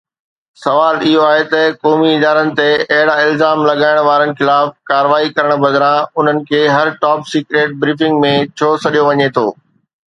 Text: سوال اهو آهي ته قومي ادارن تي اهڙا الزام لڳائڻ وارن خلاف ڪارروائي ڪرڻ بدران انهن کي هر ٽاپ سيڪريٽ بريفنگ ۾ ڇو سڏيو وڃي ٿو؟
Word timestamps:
سوال 0.61 0.95
اهو 1.03 1.21
آهي 1.31 1.43
ته 1.51 1.59
قومي 1.83 2.09
ادارن 2.19 2.49
تي 2.59 2.67
اهڙا 2.95 3.15
الزام 3.27 3.59
لڳائڻ 3.69 3.97
وارن 4.09 4.31
خلاف 4.41 4.67
ڪارروائي 4.93 5.27
ڪرڻ 5.37 5.51
بدران 5.67 6.01
انهن 6.21 6.43
کي 6.51 6.65
هر 6.75 6.93
ٽاپ 7.07 7.31
سيڪريٽ 7.35 7.79
بريفنگ 7.85 8.25
۾ 8.27 8.35
ڇو 8.59 8.75
سڏيو 8.87 9.09
وڃي 9.11 9.29
ٿو؟ 9.37 9.47